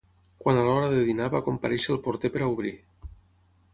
[0.43, 2.73] ...quan a l'hora de dinar va comparèixer el porter per a obrir.